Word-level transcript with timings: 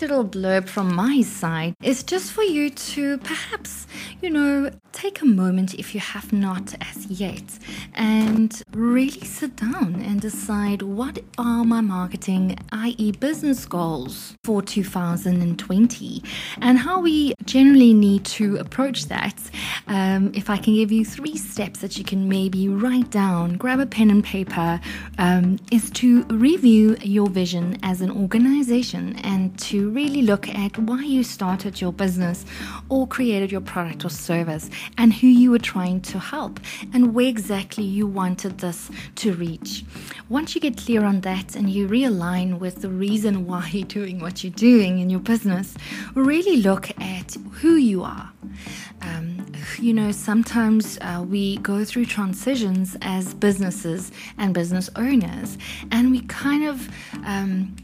little 0.00 0.24
blurb 0.24 0.68
from 0.68 0.94
my 0.94 1.22
side 1.22 1.74
is 1.82 2.02
just 2.02 2.32
for 2.32 2.42
you 2.42 2.70
to 2.70 3.18
perhaps, 3.18 3.86
you 4.22 4.30
know, 4.30 4.70
take 4.98 5.22
a 5.22 5.24
moment 5.24 5.74
if 5.74 5.94
you 5.94 6.00
have 6.00 6.32
not 6.32 6.74
as 6.80 7.06
yet 7.06 7.44
and 7.94 8.62
really 8.72 9.20
sit 9.20 9.54
down 9.54 10.02
and 10.02 10.20
decide 10.20 10.82
what 10.82 11.20
are 11.38 11.64
my 11.64 11.80
marketing, 11.80 12.58
i.e., 12.72 13.12
business 13.12 13.64
goals 13.64 14.34
for 14.42 14.60
2020 14.60 16.22
and 16.60 16.78
how 16.78 17.00
we 17.00 17.32
generally 17.44 17.94
need 17.94 18.24
to 18.24 18.56
approach 18.56 19.06
that. 19.06 19.38
Um, 19.86 20.32
if 20.34 20.50
I 20.50 20.56
can 20.56 20.74
give 20.74 20.90
you 20.90 21.04
three 21.04 21.36
steps 21.36 21.78
that 21.78 21.96
you 21.96 22.02
can 22.02 22.28
maybe 22.28 22.68
write 22.68 23.10
down, 23.10 23.56
grab 23.56 23.78
a 23.78 23.86
pen 23.86 24.10
and 24.10 24.24
paper, 24.24 24.80
um, 25.18 25.60
is 25.70 25.90
to 25.90 26.24
review 26.24 26.96
your 27.02 27.28
vision 27.28 27.78
as 27.84 28.00
an 28.00 28.10
organization 28.10 29.14
and 29.22 29.56
to 29.60 29.90
really 29.90 30.22
look 30.22 30.48
at 30.48 30.76
why 30.76 31.02
you 31.02 31.22
started 31.22 31.80
your 31.80 31.92
business 31.92 32.44
or 32.88 33.06
created 33.06 33.52
your 33.52 33.60
product 33.60 34.04
or 34.04 34.10
service 34.10 34.68
and 34.96 35.12
who 35.12 35.26
you 35.26 35.50
were 35.50 35.58
trying 35.58 36.00
to 36.00 36.18
help 36.18 36.60
and 36.92 37.14
where 37.14 37.26
exactly 37.26 37.84
you 37.84 38.06
wanted 38.06 38.58
this 38.58 38.90
to 39.16 39.32
reach. 39.34 39.84
Once 40.28 40.54
you 40.54 40.60
get 40.60 40.76
clear 40.76 41.04
on 41.04 41.20
that 41.22 41.56
and 41.56 41.70
you 41.70 41.88
realign 41.88 42.58
with 42.58 42.82
the 42.82 42.88
reason 42.88 43.46
why 43.46 43.68
you're 43.72 43.86
doing 43.86 44.20
what 44.20 44.42
you're 44.42 44.52
doing 44.52 44.98
in 44.98 45.10
your 45.10 45.20
business, 45.20 45.74
really 46.14 46.56
look 46.58 46.90
at 47.00 47.36
who 47.60 47.76
you 47.76 48.02
are. 48.02 48.30
Um, 49.02 49.46
you 49.78 49.92
know, 49.92 50.10
sometimes 50.10 50.98
uh, 51.00 51.24
we 51.26 51.58
go 51.58 51.84
through 51.84 52.06
transitions 52.06 52.96
as 53.02 53.34
businesses 53.34 54.10
and 54.36 54.52
business 54.52 54.90
owners, 54.96 55.56
and 55.90 56.10
we 56.10 56.22
kind 56.22 56.64
of 56.64 56.88
um, 57.24 57.76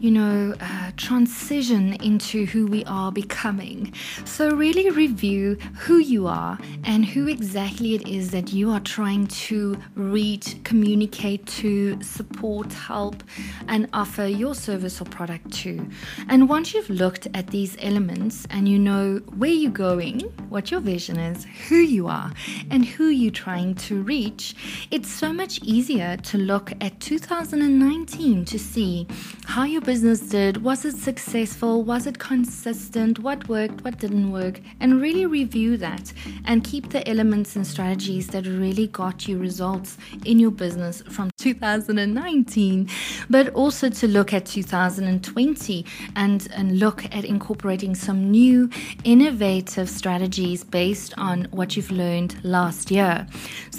you 0.00 0.10
know, 0.10 0.54
uh, 0.60 0.90
transition 0.96 1.92
into 2.02 2.46
who 2.46 2.66
we 2.66 2.84
are 2.86 3.12
becoming. 3.12 3.92
So, 4.24 4.50
really 4.50 4.88
review 4.90 5.58
who 5.78 5.98
you 5.98 6.26
are 6.26 6.58
and 6.84 7.04
who 7.04 7.28
exactly 7.28 7.94
it 7.94 8.08
is 8.08 8.30
that 8.30 8.52
you 8.52 8.70
are 8.70 8.80
trying 8.80 9.26
to 9.26 9.78
reach, 9.94 10.56
communicate 10.64 11.46
to, 11.46 12.02
support, 12.02 12.72
help, 12.72 13.22
and 13.68 13.88
offer 13.92 14.26
your 14.26 14.54
service 14.54 15.02
or 15.02 15.04
product 15.04 15.52
to. 15.52 15.86
And 16.28 16.48
once 16.48 16.72
you've 16.72 16.88
looked 16.88 17.28
at 17.34 17.48
these 17.48 17.76
elements 17.80 18.46
and 18.48 18.66
you 18.68 18.78
know 18.78 19.18
where 19.36 19.50
you're 19.50 19.70
going, 19.70 20.20
what 20.48 20.70
your 20.70 20.80
vision 20.80 21.18
is, 21.18 21.46
who 21.68 21.76
you 21.76 22.08
are, 22.08 22.32
and 22.70 22.86
who 22.86 23.08
you're 23.08 23.30
trying 23.30 23.74
to 23.74 24.02
reach, 24.02 24.54
it's 24.90 25.10
so 25.10 25.30
much 25.30 25.60
easier 25.62 26.16
to 26.16 26.38
look 26.38 26.72
at 26.80 26.98
2019 27.00 28.46
to 28.46 28.58
see 28.58 29.06
how 29.44 29.64
your 29.64 29.82
business 29.90 30.20
did. 30.20 30.62
Was 30.62 30.84
it 30.84 30.94
successful? 30.94 31.82
Was 31.82 32.06
it 32.06 32.20
consistent? 32.20 33.18
What 33.18 33.48
worked? 33.48 33.82
What 33.82 33.98
didn't 33.98 34.30
work? 34.30 34.60
And 34.78 35.00
really 35.00 35.26
review 35.26 35.76
that 35.78 36.12
and 36.44 36.62
keep 36.62 36.90
the 36.90 37.02
elements 37.08 37.56
and 37.56 37.66
strategies 37.66 38.28
that 38.28 38.46
really 38.46 38.86
got 38.86 39.26
you 39.26 39.36
results 39.36 39.98
in 40.24 40.38
your 40.38 40.52
business 40.52 41.02
from 41.10 41.32
2019, 41.38 42.88
but 43.28 43.48
also 43.48 43.88
to 43.88 44.06
look 44.06 44.32
at 44.32 44.46
2020 44.46 45.84
and, 46.14 46.48
and 46.54 46.78
look 46.78 47.04
at 47.06 47.24
incorporating 47.24 47.96
some 47.96 48.30
new 48.30 48.70
innovative 49.02 49.90
strategies 49.90 50.62
based 50.62 51.14
on 51.18 51.48
what 51.50 51.74
you've 51.74 51.90
learned 51.90 52.36
last 52.44 52.92
year. 52.92 53.26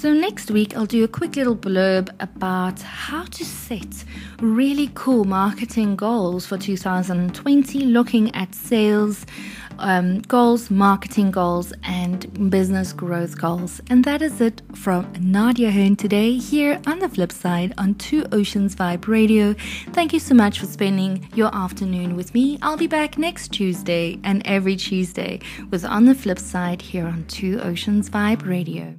So, 0.00 0.14
next 0.14 0.50
week, 0.50 0.74
I'll 0.78 0.86
do 0.86 1.04
a 1.04 1.08
quick 1.08 1.36
little 1.36 1.54
blurb 1.54 2.08
about 2.20 2.80
how 2.80 3.24
to 3.24 3.44
set 3.44 4.02
really 4.40 4.90
cool 4.94 5.26
marketing 5.26 5.94
goals 5.94 6.46
for 6.46 6.56
2020, 6.56 7.80
looking 7.80 8.34
at 8.34 8.54
sales 8.54 9.26
um, 9.78 10.20
goals, 10.20 10.70
marketing 10.70 11.30
goals, 11.30 11.74
and 11.82 12.50
business 12.50 12.94
growth 12.94 13.38
goals. 13.38 13.82
And 13.90 14.02
that 14.04 14.22
is 14.22 14.40
it 14.40 14.62
from 14.74 15.12
Nadia 15.20 15.70
Hearn 15.70 15.96
today 15.96 16.38
here 16.38 16.80
on 16.86 17.00
the 17.00 17.08
flip 17.10 17.30
side 17.30 17.74
on 17.76 17.94
Two 17.96 18.24
Oceans 18.32 18.74
Vibe 18.74 19.06
Radio. 19.06 19.54
Thank 19.92 20.14
you 20.14 20.18
so 20.18 20.34
much 20.34 20.60
for 20.60 20.66
spending 20.66 21.28
your 21.34 21.54
afternoon 21.54 22.16
with 22.16 22.32
me. 22.32 22.58
I'll 22.62 22.78
be 22.78 22.86
back 22.86 23.18
next 23.18 23.48
Tuesday 23.48 24.18
and 24.24 24.40
every 24.46 24.76
Tuesday 24.76 25.40
with 25.70 25.84
On 25.84 26.06
the 26.06 26.14
Flip 26.14 26.38
Side 26.38 26.80
here 26.80 27.06
on 27.06 27.26
Two 27.26 27.60
Oceans 27.60 28.08
Vibe 28.08 28.48
Radio. 28.48 28.98